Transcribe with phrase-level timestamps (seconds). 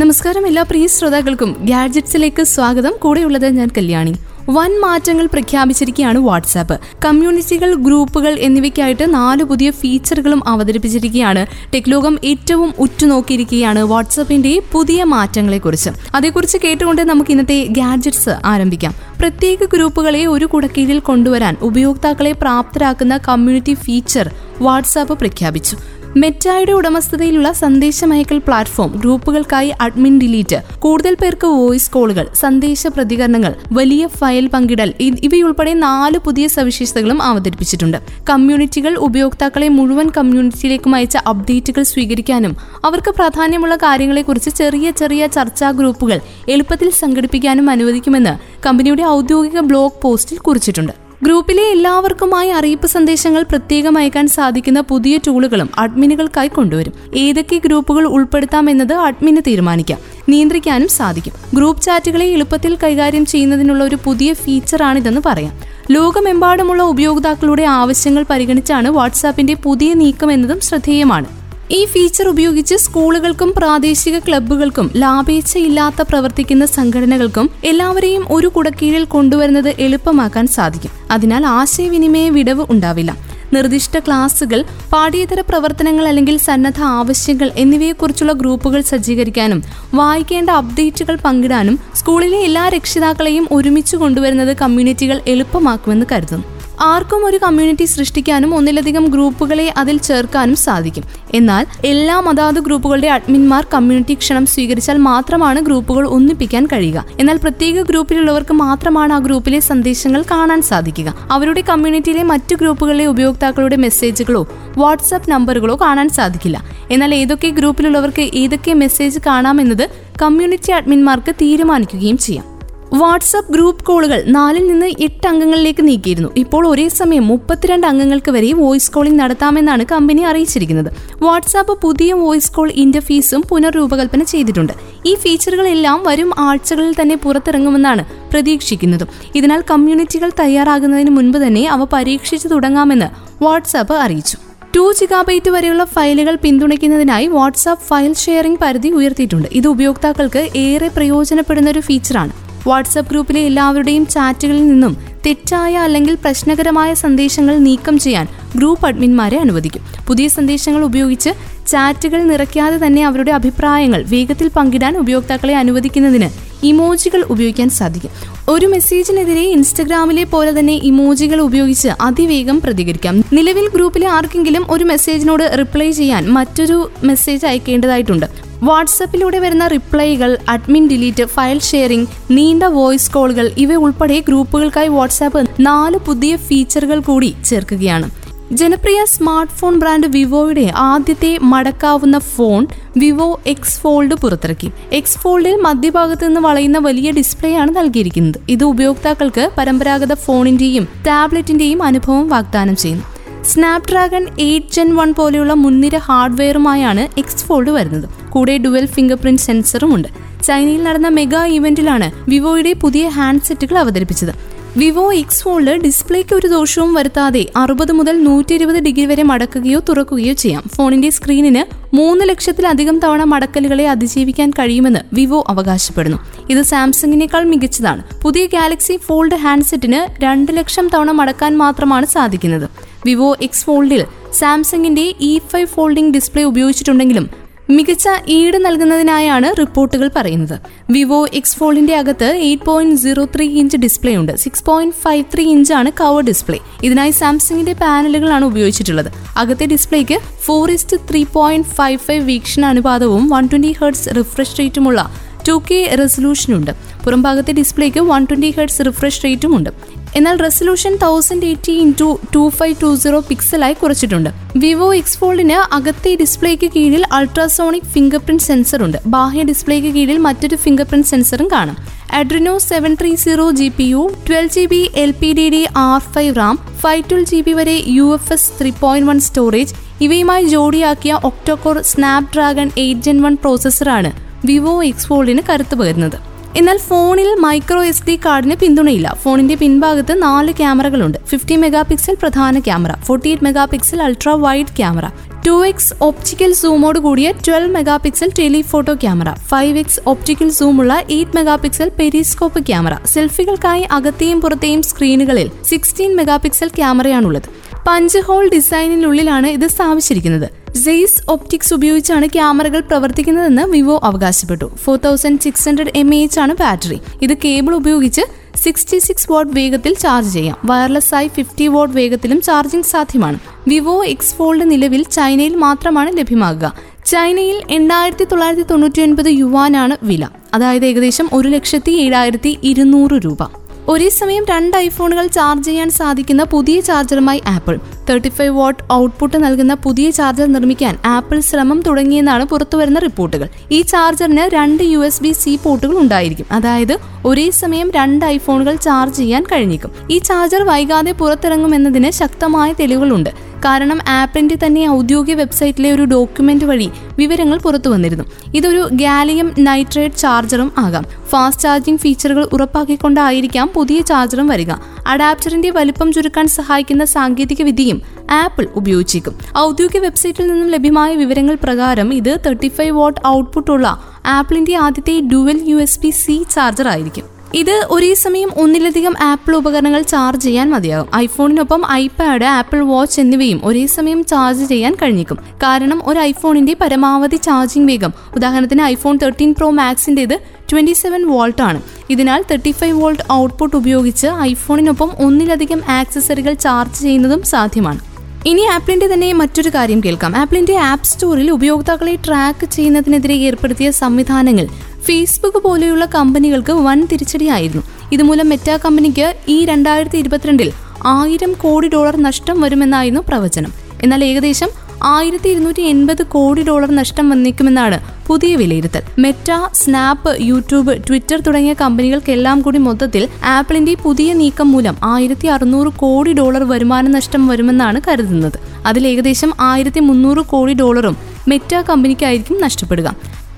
[0.00, 1.56] നമസ്കാരം എല്ലാ പ്രിയ ശ്രോതാക്കൾക്കും.
[1.60, 2.92] ഗാഡ്ജറ്റ്സിലേക്ക് സ്വാഗതം.
[2.98, 4.14] കൂടെയുള്ളത് ഞാൻ കല്യാണി.
[4.50, 6.80] വൻ മാറ്റങ്ങൾ പ്രഖ്യാപിച്ചിരിക്കുകയാണ് വാട്സാപ്പ്.
[7.04, 15.90] കമ്മ്യൂണിറ്റികൾ ഗ്രൂപ്പുകൾ എന്നിവയ്ക്കായിട്ട് നാല് പുതിയ ഫീച്ചറുകളും അവതരിപ്പിച്ചിരിക്കുകയാണ് ടെക്ലോകം ഏറ്റവും ഉറ്റുനോക്കിയിരിക്കുകയാണ് വാട്സാപ്പിന്റെ പുതിയ മാറ്റങ്ങളെക്കുറിച്ച്.
[16.14, 18.94] അതേക്കുറിച്ച് കേട്ടുകൊണ്ട് നമുക്ക് ഇന്നത്തെ ഗാഡ്ജറ്റ്സ് ആരംഭിക്കാം.
[19.20, 24.30] പ്രത്യേക ഗ്രൂപ്പുകളെ ഒരു കുടക്കീഴിൽ കൊണ്ടുവരാൻ ഉപയോക്താക്കളെ പ്രാപ്തരാക്കുന്ന കമ്മ്യൂണിറ്റി ഫീച്ചർ
[24.60, 25.76] വാട്സാപ്പ് പ്രഖ്യാപിച്ചു.
[26.22, 30.58] മെറ്റായുടെ ഉടമസ്ഥതയിലുള്ള സന്ദേശമയക്കൽ പ്ലാറ്റ്ഫോം ഗ്രൂപ്പുകൾക്കായി അഡ്മിൻ ഡിലീറ്റ്.
[30.84, 34.90] കൂടുതൽ പേർക്ക് വോയിസ് കോളുകൾ സന്ദേശ പ്രതികരണങ്ങൾ വലിയ ഫയൽ പങ്കിടൽ
[35.28, 37.98] ഇവയുൾപ്പെടെ നാല് പുതിയ സവിശേഷതകളും അവതരിപ്പിച്ചിട്ടുണ്ട്.
[38.30, 42.54] കമ്മ്യൂണിറ്റികൾ ഉപയോക്താക്കളെ മുഴുവൻ കമ്മ്യൂണിറ്റിയിലേക്കും അയച്ച അപ്ഡേറ്റുകൾ സ്വീകരിക്കാനും
[42.84, 51.03] അവർക്ക് പ്രാധാന്യമുള്ള കാര്യങ്ങളെക്കുറിച്ച് ചെറിയ ചെറിയ ചർച്ചാ ഗ്രൂപ്പുകൾ എളുപ്പത്തിൽ സംഘടിപ്പിക്കാനും അനുവദിക്കുമെന്ന് കമ്പനിയുടെ ഔദ്യോഗിക ബ്ലോഗ് പോസ്റ്റിൽ കുറിച്ചിട്ടുണ്ട്.
[51.24, 56.92] ഗ്രൂപ്പിലെ എല്ലാവർക്കുമായി അറിയിപ്പ് സന്ദേശങ്ങൾ പ്രത്യേകം അയക്കാൻ സാധിക്കുന്ന പുതിയ ടൂളുകളും അഡ്മിനുകൾക്കായി കൊണ്ടുവരും.
[57.14, 59.98] ഏതൊക്കെ ഗ്രൂപ്പുകൾ ഉൾപ്പെടുത്താമെന്നത് അഡ്മിന് തീരുമാനിക്കാം.
[60.28, 61.32] നിയന്ത്രിക്കാനും സാധിക്കും.
[61.54, 65.54] ഗ്രൂപ്പ് ചാറ്റുകളെ എളുപ്പത്തിൽ കൈകാര്യം ചെയ്യുന്നതിനുള്ള ഒരു പുതിയ ഫീച്ചറാണിതെന്ന് പറയാം.
[65.90, 71.43] ലോകമെമ്പാടുമുള്ള ഉപയോക്താക്കളുടെ ആവശ്യങ്ങൾ പരിഗണിച്ചാണ് വാട്സാപ്പിന്റെ പുതിയ നീക്കം എന്നതും ശ്രദ്ധേയമാണ്.
[71.70, 80.90] ഈ ഫീച്ചർ ഉപയോഗിച്ച് സ്കൂളുകൾക്കും പ്രാദേശിക ക്ലബ്ബുകൾക്കും ലാഭേച്ഛയില്ലാത്ത പ്രവർത്തിക്കുന്ന സംഘടനകൾക്കും എല്ലാവരെയും ഒരു കുടക്കീഴിൽ കൊണ്ടുവരുന്നത് എളുപ്പമാക്കാൻ സാധിക്കും.
[81.10, 83.34] അതിനാൽ ആശയവിനിമയ വിടവ് ഉണ്ടാവില്ല.
[83.52, 89.62] നിർദ്ദിഷ്ട ക്ലാസുകൾ പാഠ്യേതര പ്രവർത്തനങ്ങൾ അല്ലെങ്കിൽ സന്നദ്ധ ആവശ്യങ്ങൾ എന്നിവയെക്കുറിച്ചുള്ള ഗ്രൂപ്പുകൾ സജ്ജീകരിക്കാനും
[89.94, 96.53] വായിക്കേണ്ട അപ്ഡേറ്റുകൾ പങ്കിടാനും സ്കൂളിലെ എല്ലാ രക്ഷിതാക്കളെയും ഒരുമിച്ച് കൊണ്ടുവരുന്നത് കമ്മ്യൂണിറ്റികൾ എളുപ്പമാക്കുമെന്ന് കരുതുന്നു.
[96.84, 101.04] ആർക്കും ഒരു കമ്മ്യൂണിറ്റി സൃഷ്ടിക്കാനും ഒന്നിലധികം ഗ്രൂപ്പുകളെ അതിൽ ചേർക്കാനും സാധിക്കും.
[101.34, 107.04] എന്നാൽ എല്ലാ മതാത് ഗ്രൂപ്പുകളുടെ അഡ്മിൻമാർ കമ്മ്യൂണിറ്റി ക്ഷണം സ്വീകരിച്ചാൽ മാത്രമാണ് ഗ്രൂപ്പുകൾ ഒന്നിപ്പിക്കാൻ കഴിയുക.
[107.20, 111.14] എന്നാൽ പ്രത്യേക ഗ്രൂപ്പിലുള്ളവർക്ക് മാത്രമാണ് ആ ഗ്രൂപ്പിലെ സന്ദേശങ്ങൾ കാണാൻ സാധിക്കുക.
[111.30, 116.64] അവരുടെ കമ്മ്യൂണിറ്റിയിലെ മറ്റു ഗ്രൂപ്പുകളിലെ ഉപയോക്താക്കളുടെ മെസ്സേജുകളോ വാട്സ്ആപ്പ് നമ്പറുകളോ കാണാൻ സാധിക്കില്ല.
[116.90, 119.88] എന്നാൽ ഏതൊക്കെ ഗ്രൂപ്പിലുള്ളവർക്ക് ഏതൊക്കെ മെസ്സേജ് കാണാമെന്നത്
[120.22, 122.53] കമ്മ്യൂണിറ്റി അഡ്മിന്മാർക്ക് തീരുമാനിക്കുകയും ചെയ്യാം.
[122.92, 126.30] വാട്സപ്പ് ഗ്രൂപ്പ് കോളുകൾ നാലിൽ നിന്ന് എട്ട് അംഗങ്ങളിലേക്ക് നീക്കിയിരുന്നു.
[126.36, 130.92] ഇപ്പോൾ ഒരേ സമയം മുപ്പത്തിരണ്ട് അംഗങ്ങൾക്ക് വരെ വോയിസ് കോളിംഗ് നടത്താമെന്നാണ് കമ്പനി അറിയിച്ചിരിക്കുന്നത്.
[131.22, 134.72] വാട്സാപ്പ് പുതിയ വോയിസ് കോൾ ഇന്റർഫീസും പുനർരൂപകൽപ്പന ചെയ്തിട്ടുണ്ട്.
[135.06, 139.06] ഈ ഫീച്ചറുകളെല്ലാം വരും ആഴ്ചകളിൽ തന്നെ പുറത്തിറങ്ങുമെന്നാണ് പ്രതീക്ഷിക്കുന്നത്.
[139.34, 143.06] ഇതിനാൽ കമ്മ്യൂണിറ്റികൾ തയ്യാറാകുന്നതിന് മുൻപ് തന്നെ അവ പരീക്ഷിച്ചു തുടങ്ങാമെന്ന്
[143.44, 144.36] വാട്സാപ്പ് അറിയിച്ചു.
[144.76, 149.48] ടു ജിഗാബൈറ്റ് വരെയുള്ള ഫയലുകൾ പിന്തുണയ്ക്കുന്നതിനായി വാട്സാപ്പ് ഫയൽ ഷെയറിംഗ് പരിധി ഉയർത്തിയിട്ടുണ്ട്.
[149.52, 152.43] ഇത് ഉപയോക്താക്കൾക്ക് ഏറെ പ്രയോജനപ്പെടുന്ന ഒരു ഫീച്ചറാണ്.
[152.66, 159.82] വാട്സപ്പ് ഗ്രൂപ്പിലെ എല്ലാവരുടെയും ചാറ്റുകളിൽ നിന്നും തെറ്റായ അല്ലെങ്കിൽ പ്രശ്നകരമായ സന്ദേശങ്ങൾ നീക്കം ചെയ്യാൻ ഗ്രൂപ്പ് അഡ്മിന്മാരെ അനുവദിക്കും.
[160.06, 161.30] പുതിയ സന്ദേശങ്ങൾ ഉപയോഗിച്ച്
[161.68, 168.10] ചാറ്റുകൾ നിറയ്ക്കാതെ തന്നെ അവരുടെ അഭിപ്രായങ്ങൾ വേഗത്തിൽ പങ്കിടാൻ ഉപയോക്താക്കളെ അനുവദിക്കുന്നതിന് ഇമോജികൾ ഉപയോഗിക്കാൻ സാധിക്കും.
[168.48, 173.24] ഒരു മെസ്സേജിനെതിരെ ഇൻസ്റ്റഗ്രാമിലെ പോലെ തന്നെ ഇമോജികൾ ഉപയോഗിച്ച് അതിവേഗം പ്രതികരിക്കാം.
[173.32, 178.43] നിലവിൽ ഗ്രൂപ്പിലെ ആർക്കെങ്കിലും ഒരു മെസ്സേജിനോട് റിപ്ലൈ ചെയ്യാൻ മറ്റൊരു മെസ്സേജ് അയക്കേണ്ടതായിട്ടുണ്ട്.
[178.66, 185.96] വാട്സപ്പിലൂടെ വരുന്ന റിപ്ലൈകൾ അഡ്മിൻ ഡിലീറ്റ് ഫയൽ ഷെയറിംഗ് നീണ്ട വോയിസ് കോളുകൾ ഇവ ഉൾപ്പെടെ ഗ്രൂപ്പുകൾക്കായി വാട്സാപ്പ് നാല്
[185.96, 188.10] പുതിയ ഫീച്ചറുകൾ കൂടി ചേർക്കുകയാണ്.
[188.52, 192.66] ജനപ്രിയ സ്മാർട്ട് ഫോൺ ബ്രാൻഡ് വിവോയുടെ ആദ്യത്തെ മടക്കാവുന്ന ഫോൺ
[192.96, 194.70] വിവോ എക്സ് ഫോൾഡ് പുറത്തിറക്കി.
[194.92, 198.38] എക്സ് ഫോൾഡിൽ മധ്യഭാഗത്ത് നിന്ന് വളയുന്ന വലിയ ഡിസ്പ്ലേ ആണ് നൽകിയിരിക്കുന്നത്.
[198.48, 203.06] ഇത് ഉപയോക്താക്കൾക്ക് പരമ്പരാഗത ഫോണിന്റെയും ടാബ്ലറ്റിന്റെയും അനുഭവം വാഗ്ദാനം ചെയ്യുന്നു.
[203.44, 208.23] സ്നാപ്ഡ്രാഗൺ എയ്റ്റ് ജെൻ വൺ പോലെയുള്ള മുൻനിര ഹാർഡ്വെയറുമായാണ് എക്സ് ഫോൾഡ് വരുന്നത്.
[208.34, 210.08] കൂടെ ഡുവൽ ഫിംഗർ പ്രിന്റ് സെൻസറും ഉണ്ട്.
[210.42, 214.54] ചൈനയിൽ നടന്ന മെഗാ ഇവന്റിലാണ് വിവോയുടെ പുതിയ ഹാൻഡ്സെറ്റുകൾ അവതരിപ്പിച്ചത്.
[214.76, 220.32] വിവോ എക്സ് ഫോണിൽ ഡിസ്പ്ലേക്ക് ഒരു ദോഷവും വരുത്താതെ അറുപത് മുതൽ നൂറ്റി ഇരുപത് ഡിഗ്രി വരെ മടക്കുകയോ തുറക്കുകയോ
[220.32, 220.62] ചെയ്യാം.
[220.76, 221.62] ഫോണിന്റെ സ്ക്രീനിന്
[221.96, 226.18] മൂന്ന് ലക്ഷത്തിലധികം തവണ മടക്കലുകളെ അതിജീവിക്കാൻ കഴിയുമെന്ന് വിവോ അവകാശപ്പെടുന്നു.
[226.50, 228.02] ഇത് സാംസങ്ങിനേക്കാൾ മികച്ചതാണ്.
[228.22, 232.68] പുതിയ ഗാലക്സി ഫോൾഡ് ഹാൻഡ്സെറ്റിന് രണ്ട് ലക്ഷം തവണ മടക്കാൻ മാത്രമാണ് സാധിക്കുന്നത്.
[233.04, 240.60] വിവോ എക്സ് ഫോൾഡിൽ സാംസങ്ങിന്റെ ഇ ഫൈവ് ഫോൾഡിംഗ് ഡിസ്പ്ലേ ഉപയോഗിച്ചിട്ടുണ്ടെങ്കിലും മികച്ച ഈട് നൽകുന്നതിനായാണ് റിപ്പോർട്ടുകൾ പറയുന്നത്.
[240.90, 244.36] വിവോ എക്സ് ഫോളിന്റെ അകത്ത് eight point zero three inch display ഉണ്ട്.
[244.36, 249.12] സിക്സ് പോയിന്റ് ഫൈവ് ത്രീ ഇഞ്ചാണ് കവർ ഡിസ്പ്ലേ ഇതിനായി സാംസങ്ങിന്റെ പാനലുകളാണ് ഉപയോഗിച്ചിട്ടുള്ളത്.
[249.36, 255.10] അകത്തെ ഡിസ്പ്ലേക്ക് four is to three point five five വീക്ഷണ അനുപാതവും വൺ ട്വന്റി ഹെർട്സ് റിഫ്രഷ് റേറ്റുമുള്ള
[255.48, 259.70] ടു കെ റെസൊല്യൂഷനുണ്ട് പുറംഭാഗത്തെ ഡിസ്പ്ലേക്ക് വൺ ട്വന്റി ഹെഡ്സ് റിഫ്രഷ് റേറ്റും ഉണ്ട്
[260.18, 264.30] എന്നാൽ resolution thousand eighty into two five two zero പിക്സലായി കുറച്ചിട്ടുണ്ട്.
[264.62, 268.98] വിവോ എക്സ് ഫോൾഡിന് അകത്തെ ഡിസ്പ്ലേക്ക് കീഴിൽ അൾട്രാസോണിക് ഫിംഗർ പ്രിന്റ് സെൻസർ ഉണ്ട്.
[269.14, 271.76] ബാഹ്യ ഡിസ്പ്ലേക്ക് കീഴിൽ മറ്റൊരു ഫിംഗർ പ്രിന്റ് സെൻസറും കാണും.
[272.18, 276.00] Adreno seven three zero G P U twelve G B L P D D R
[276.14, 280.44] five RAM five twelve G B വരെ U F S three point one storage ഇവയുമായി
[280.46, 281.78] ജോഡിയാക്കിയ octa core
[282.34, 284.12] Snapdragon eight gen one പ്രോസസ്സറാണ്
[284.44, 286.33] Vivo X ഫോൾഡിന് കരുത്തു പകരുന്നത്.
[286.56, 289.18] എന്നാൽ ഫോണിൽ micro S D കാർഡിന് പിന്തുണയില്ല.
[289.22, 291.18] ഫോണിന്റെ പിൻഭാഗത്ത് നാല് ക്യാമറകളുണ്ട്.
[291.26, 295.08] ഫിഫ്റ്റി മെഗാ പിക്സൽ പ്രധാന camera forty eight megapixel ultra wide camera
[295.46, 301.56] two X optical സൂമോട് കൂടിയ twelve megapixel telephoto camera five X optical സൂമുള്ള eight mega
[301.56, 302.94] pixel periscope camera.
[303.06, 307.48] സെൽഫികൾക്കായി അകത്തെയും പുറത്തെയും സ്ക്രീനുകളിൽ സിക്സ്റ്റീൻ മെഗാ പിക്സൽ ക്യാമറയാണുള്ളത്.
[307.86, 310.63] പഞ്ച് ഹോൾ ഡിസൈനിനുള്ളിലാണ് ഇത് സ്ഥാപിച്ചിരിക്കുന്നത്.
[310.76, 314.70] സെയ്സ് ഒപ്റ്റിക്സ് ഉപയോഗിച്ചാണ് ക്യാമറകൾ പ്രവർത്തിക്കുന്നതെന്ന് വിവോ അവകാശപ്പെട്ടു.
[314.84, 317.00] Four thousand six hundred M H ആണ് ബാറ്ററി.
[317.22, 318.22] ഇത് കേബിൾ ഉപയോഗിച്ച്
[318.56, 320.56] സിക്സ്റ്റി സിക്സ് വാട്ട് വേഗത്തിൽ ചാർജ് ചെയ്യാം.
[320.64, 323.38] വയർലെസ് ആയി ഫിഫ്റ്റി വാട്ട് വേഗത്തിലും ചാർജിംഗ് സാധ്യമാണ്.
[323.68, 326.72] വിവോ എക്സ് ഫോൾഡ് നിലവിൽ ചൈനയിൽ മാത്രമാണ് ലഭ്യമാകുക.
[327.06, 330.28] ചൈനയിൽ എണ്ണായിരത്തി തൊള്ളായിരത്തി തൊണ്ണൂറ്റി ഒൻപത് യുവാനാണ് വില.
[330.54, 333.63] അതായത് ഏകദേശം ഒരു ലക്ഷത്തി ഏഴായിരത്തി ഇരുന്നൂറ് രൂപ.
[333.88, 337.78] ഒരേ സമയം രണ്ട് ഐഫോണുകൾ ചാർജ് ചെയ്യാൻ സാധിക്കുന്ന പുതിയ ചാർജറുമായി Apple.
[338.10, 343.48] Thirty five watt output നൽകുന്ന പുതിയ ചാർജർ നിർമ്മിക്കാൻ ആപ്പിൾ ശ്രമം തുടങ്ങിയെന്നാണ് പുറത്തുവരുന്ന റിപ്പോർട്ടുകൾ.
[343.72, 346.46] ഈ ചാർജറിന് രണ്ട് യു എസ് ബി സി പോർട്ടുകൾ ഉണ്ടായിരിക്കും.
[346.52, 349.92] അതായത് ഒരേ സമയം രണ്ട് ഐഫോണുകൾ ചാർജ് ചെയ്യാൻ കഴിഞ്ഞേക്കും.
[350.10, 353.30] ഈ ചാർജർ വൈകാതെ പുറത്തിറങ്ങുമെന്നതിന് ശക്തമായ തെളിവുകളുണ്ട്.
[353.64, 358.24] കാരണം ആപ്പിന്റെ തന്നെ ഔദ്യോഗിക വെബ്സൈറ്റിലെ ഒരു ഡോക്യുമെന്റ് വഴി വിവരങ്ങൾ പുറത്തു വന്നിരുന്നു.
[358.54, 361.04] ഇതൊരു ഗാലിയം നൈട്രേറ്റ് ചാർജറും ആകാം.
[361.28, 364.72] ഫാസ്റ്റ് ചാർജിംഗ് ഫീച്ചറുകൾ ഉറപ്പാക്കിക്കൊണ്ടായിരിക്കാം പുതിയ ചാർജറും വരിക.
[365.06, 369.34] അഡാപ്റ്ററിന്റെ വലിപ്പം ചുരുക്കാൻ സഹായിക്കുന്ന സാങ്കേതിക വിദ്യയും ആപ്പിൾ ഉപയോഗിച്ചേക്കും.
[369.58, 375.76] ഔദ്യോഗിക വെബ്സൈറ്റിൽ നിന്നും ലഭ്യമായ വിവരങ്ങൾ പ്രകാരം ഇത് തേർട്ടി ഫൈവ് വാട്ട് ഔട്ട്പുട്ടുള്ള ആപ്പിളിന്റെ ആദ്യത്തെ dual U
[375.76, 377.33] S B C charger ആയിരിക്കും.
[377.54, 381.08] ഇത് ഒരേ സമയം ഒന്നിലധികം ആപ്പിൾ ഉപകരണങ്ങൾ ചാർജ് ചെയ്യാൻ മതിയാകും.
[381.16, 387.88] ഐഫോണിനൊപ്പം ഐപാഡ് ആപ്പിൾ വാച്ച് എന്നിവയും ഒരേ സമയം ചാർജ് ചെയ്യാൻ കഴിഞ്ഞേക്കും കാരണം ഒരു ഐഫോണിന്റെ പരമാവധി ചാർജിംഗ്
[387.88, 388.12] വേഗം.
[388.36, 390.40] ഉദാഹരണത്തിന് ഐഫോൺ തേർട്ടീൻ പ്രോ മാക്സിന്റെത്
[390.72, 391.82] ട്വന്റി സെവൻ വോൾട്ട് ആണ്.
[392.10, 398.00] ഇതിനാൽ തേർട്ടി ഫൈവ് വോൾട്ട് ഔട്ട്പുട്ട് ഉപയോഗിച്ച് ഐഫോണിനൊപ്പം ഒന്നിലധികം ആക്സസറികൾ ചാർജ് ചെയ്യുന്നതും സാധ്യമാണ്.
[398.46, 400.36] ഇനി ആപ്പിളിന്റെ തന്നെ മറ്റൊരു കാര്യം കേൾക്കാം.
[400.36, 404.66] ആപ്പിളിന്റെ ആപ്പ് സ്റ്റോറിൽ ഉപയോക്താക്കളെ ട്രാക്ക് ചെയ്യുന്നതിനെതിരെ ഏർപ്പെടുത്തിയ സംവിധാനങ്ങൾ
[405.06, 407.82] ഫേസ്ബുക്ക് പോലെയുള്ള കമ്പനികൾക്ക് വൻ തിരിച്ചടിയായിരുന്നു.
[408.12, 410.72] ഇതുമൂലം മെറ്റ കമ്പനിക്ക് ഈ രണ്ടായിരത്തി ഇരുപത്തിരണ്ടിൽ
[411.06, 413.72] ആയിരം കോടി ഡോളർ നഷ്ടം വരുമെന്നായിരുന്നു പ്രവചനം.
[414.02, 414.68] എന്നാൽ ഏകദേശം
[415.02, 419.02] ആയിരത്തി ഇരുന്നൂറ്റി എൺപത് കോടി ഡോളർ നഷ്ടം വന്നേക്കുമെന്നാണ് പുതിയ വിലയിരുത്തൽ.
[419.18, 426.32] മെറ്റ സ്നാപ്പ് യൂട്യൂബ് ട്വിറ്റർ തുടങ്ങിയ കമ്പനികൾക്കെല്ലാം കൂടി മൊത്തത്തിൽ ആപ്പിളിന്റെ പുതിയ നീക്കം മൂലം ആയിരത്തി അറുന്നൂറ് കോടി
[426.32, 428.58] ഡോളർ വരുമാന നഷ്ടം വരുമെന്നാണ് കരുതുന്നത്.
[428.86, 431.16] അതിൽ ഏകദേശം ആയിരത്തി മുന്നൂറ് കോടി ഡോളറും
[431.48, 433.16] മെറ്റ കമ്പനിക്കായിരിക്കും നഷ്ടപ്പെടുക.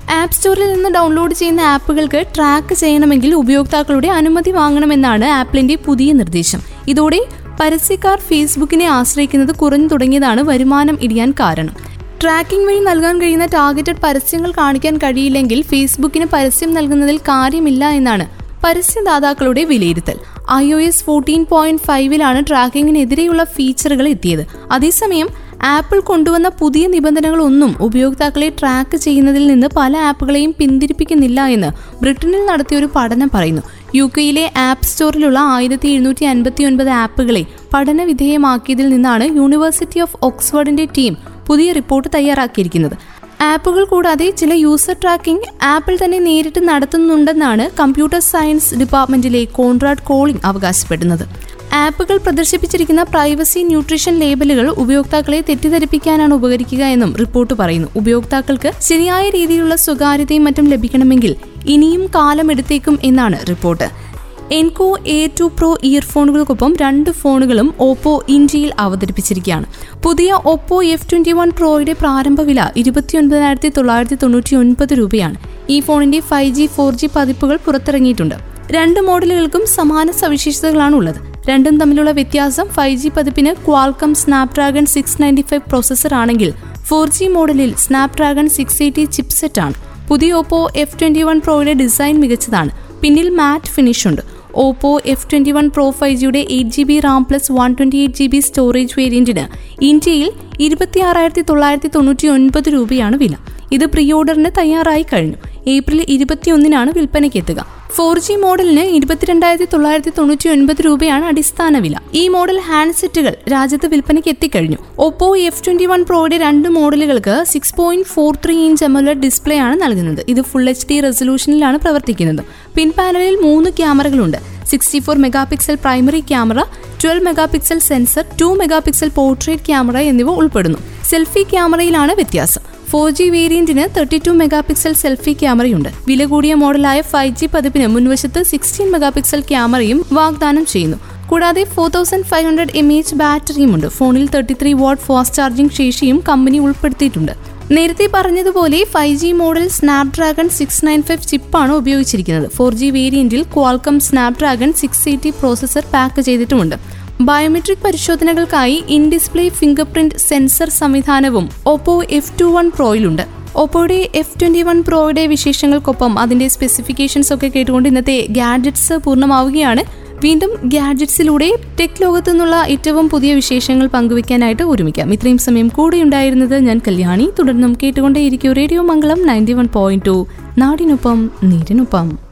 [0.09, 6.61] ആപ്പ് സ്റ്റോറിൽ നിന്ന് ഡൗൺലോഡ് ചെയ്യുന്ന ആപ്പുകൾക്ക് ട്രാക്ക് ചെയ്യണമെങ്കിൽ ഉപയോക്താക്കളുടെ അനുമതി വാങ്ങണമെന്നാണ് ആപ്പിളിന്റെ പുതിയ നിർദ്ദേശം.
[6.87, 7.19] ഇതോടെ
[7.61, 11.75] പരസ്യക്കാർ ഫേസ്ബുക്കിനെ ആശ്രയിക്കുന്നത് കുറഞ്ഞു തുടങ്ങിയതാണ് വരുമാനം ഇടിയാൻ കാരണം.
[12.21, 18.27] ട്രാക്കിംഗ് വഴി നൽകാൻ കഴിയുന്ന ടാർഗറ്റഡ് പരസ്യങ്ങൾ കാണിക്കാൻ കഴിയില്ലെങ്കിൽ ഫേസ്ബുക്കിന് പരസ്യം നൽകുന്നതിൽ കാര്യമില്ല എന്നാണ്
[18.63, 20.17] പരസ്യദാതാക്കളുടെ വിലയിരുത്തൽ.
[20.51, 24.47] I O S fourteen point ഫൈവിലാണ് ട്രാക്കിങ്ങിനെതിരെയുള്ള ഫീച്ചറുകൾ എത്തിയത്.
[24.71, 31.67] അതേസമയം ആപ്പിൾ കൊണ്ടുവന്ന പുതിയ നിബന്ധനകളൊന്നും ഉപയോക്താക്കളെ ട്രാക്ക് ചെയ്യുന്നതിൽ നിന്ന് പല ആപ്പുകളെയും പിന്തിരിപ്പിക്കുന്നില്ല എന്ന്
[32.01, 33.61] ബ്രിട്ടനിൽ നടത്തിയ ഒരു പഠനം പറയുന്നു.
[33.95, 41.17] യു കെയിലെ ആപ്പ് സ്റ്റോറിലുള്ള ആയിരത്തി എഴുന്നൂറ്റി അൻപത്തി ഒൻപത് ആപ്പുകളെ പഠനവിധേയമാക്കിയതിൽ നിന്നാണ് യൂണിവേഴ്സിറ്റി ഓഫ് ഓക്സ്ഫോർഡിന്റെ ടീം
[41.47, 42.97] പുതിയ റിപ്പോർട്ട് തയ്യാറാക്കിയിരിക്കുന്നത്.
[43.41, 51.25] ആപ്പുകൾ കൂടാതെ ചില യൂസർ ട്രാക്കിംഗ് ആപ്പിൾ തന്നെ നേരിട്ട് നടത്തുന്നുണ്ടെന്നാണ് കമ്പ്യൂട്ടർ സയൻസ് ഡിപ്പാർട്ട്മെന്റിലെ കോൺറാഡ് കോളിംഗ് അവകാശപ്പെടുന്നത്.
[51.73, 57.87] ആപ്പുകൾ പ്രദർശിപ്പിച്ചിരിക്കുന്ന പ്രൈവസി ന്യൂട്രീഷൻ ലേബലുകൾ ഉപയോക്താക്കളെ തെറ്റിദ്ധരിപ്പിക്കാനാണ് ഉപകരിക്കുക എന്നും റിപ്പോർട്ട് പറയുന്നു.
[57.95, 61.35] ഉപയോക്താക്കൾക്ക് ശരിയായ രീതിയിലുള്ള സ്വകാര്യതയും മറ്റും ലഭിക്കണമെങ്കിൽ
[61.65, 64.07] ഇനിയും കാലമെടുത്തേക്കും എന്നാണ് report.
[64.51, 69.65] Enco A two pro ഇയർഫോണുകൾക്കൊപ്പം രണ്ട് ഫോണുകളും ഓപ്പോ ഇന്ത്യയിൽ അവതരിപ്പിച്ചിരിക്കുകയാണ്.
[70.03, 75.35] പുതിയ ഓപ്പോ എഫ് ട്വന്റി വൺ പ്രോയുടെ പ്രാരംഭ വില ഇരുപത്തിയൊൻപതിനായിരത്തി തൊള്ളായിരത്തി തൊണ്ണൂറ്റി ഒൻപത് രൂപയാണ്.
[75.69, 78.35] ഈ ഫോണിന്റെ ഫൈവ് ജി ഫോർ ജി പതിപ്പുകൾ പുറത്തിറങ്ങിയിട്ടുണ്ട്.
[78.71, 85.41] രണ്ട് മോഡലുകൾക്കും സമാന സവിശേഷതകളാണ് ഉള്ളത് രണ്ടും തമ്മിലുള്ള വ്യത്യാസം ഫൈവ് ജി പതിപ്പിന് Qualcomm Snapdragon six ninety
[85.41, 86.53] five processor ആണെങ്കിൽ
[86.87, 89.73] ഫോർ ജി മോഡലിൽ സ്നാപ്ഡ്രാഗൺ സിക്സ് എയ്റ്റി ചിപ്സെറ്റ് ആണ്.
[90.09, 92.71] പുതിയ ഓപ്പോ എഫ് ട്വന്റി വൺ പ്രോയുടെ ഡിസൈൻ മികച്ചതാണ്.
[93.01, 94.21] പിന്നിൽ മാറ്റ് ഫിനിഷ് ഉണ്ട്.
[94.55, 98.15] Oppo F twenty one pro five ജിയുടെ eight G B RAM plus one twenty eight
[98.15, 99.47] G B storage വേരിയന്റിന്
[99.81, 103.35] ഇന്ത്യയിൽ ഇരുപത്തി ആറായിരത്തി തൊള്ളായിരത്തി തൊണ്ണൂറ്റി ഒൻപത് രൂപയാണ് വില.
[103.71, 105.35] ഇത് പ്രീ ഓർഡറിന് തയ്യാറായി കഴിഞ്ഞു.
[105.67, 107.76] ഏപ്രിൽ ഇരുപത്തിയൊന്നിനാണ് വിൽപ്പനയ്ക്ക് എത്തുക.
[107.95, 111.95] ഫോർ ജി മോഡലിന് ഇരുപത്തിരണ്ടായിരത്തി തൊള്ളായിരത്തി തൊണ്ണൂറ്റി ഒൻപത് രൂപയാണ് അടിസ്ഥാന വില.
[112.13, 114.77] ഈ മോഡൽ ഹാൻഡ്സെറ്റുകൾ രാജ്യത്ത് വിൽപ്പനയ്ക്ക് എത്തിക്കഴിഞ്ഞു.
[114.99, 119.81] ഒപ്പോ എഫ് ട്വന്റി വൺ പ്രോയുടെ രണ്ട് മോഡലുകൾക്ക് six point four three inch AMOLED display ആണ്
[119.81, 120.25] നൽകുന്നത്.
[120.27, 122.45] ഇത് ഫുൾ എച്ച് ഡി റെസൊല്യൂഷനിലാണ് പ്രവർത്തിക്കുന്നത്.
[122.75, 124.37] പിൻപാനലിൽ മൂന്ന് ക്യാമറകളുണ്ട്.
[124.65, 126.59] Sixty four megapixel primary camera
[127.03, 128.45] twelve megapixel sensor two
[128.79, 130.77] megapixel portrait camera എന്നിവ ഉൾപ്പെടുന്നു.
[131.09, 132.76] സെൽഫി ക്യാമറയിലാണ് വ്യത്യാസം.
[132.91, 135.89] ഫോർ ജി വേരിയന്റിന് thirty two mega pixel selfie ക്യാമറയുണ്ട്.
[136.09, 140.97] വില കൂടിയ മോഡലായ ഫൈവ് ജി പതിപ്പിന് മുൻവശത്ത് സിക്സ്റ്റീൻ മെഗാ പിക്സൽ ക്യാമറയും വാഗ്ദാനം ചെയ്യുന്നു.
[141.29, 143.87] കൂടാതെ four thousand five hundred M H ബാറ്ററിയുമുണ്ട്.
[143.87, 147.33] ഫോണിൽ thirty three watt fast charging ശേഷിയും കമ്പനി ഉൾപ്പെടുത്തിയിട്ടുണ്ട്.
[147.71, 152.51] നേരത്തെ പറഞ്ഞതുപോലെ five G model Snapdragon six nine five ചിപ്പാണ് ഉപയോഗിച്ചിരിക്കുന്നത്.
[152.57, 156.96] Four G വേരിയന്റിൽ Qualcomm Snapdragon six eighty processor pack ചെയ്തിട്ടുമുണ്ട്.
[157.21, 163.21] Biometric പരിശോധനകൾക്കായി in display finger print sensor സംവിധാനവും Oppo F two one പ്രോയിലുണ്ട്.
[163.55, 169.83] ഒപ്പോയുടെ F twenty one പ്രോയുടെ വിശേഷങ്ങൾക്കൊപ്പം അതിന്റെ സ്പെസിഫിക്കേഷൻസ് ഒക്കെ കേട്ടുകൊണ്ട് ഇന്നത്തെ ഗാഡ്ജറ്റ്സ് പൂർണമാവുകയാണ്.
[170.23, 175.13] വീണ്ടും ഗാഡ്ജറ്റ്സിലൂടെ ടെക് ലോകത്തു നിന്നുള്ള ഏറ്റവും പുതിയ വിശേഷങ്ങൾ പങ്കുവയ്ക്കാനായിട്ട് ഒരുമിക്കാം.
[175.13, 177.29] ഇത്രയും സമയം കൂടെ ഉണ്ടായിരുന്നത് ഞാൻ കല്യാണി.
[177.39, 180.27] തുടർന്നും കേട്ടുകൊണ്ടേയിരിക്കും radio Mangalam ninety one point two.
[180.57, 182.26] നാടിനൊപ്പം നീരിനൊപ്പം.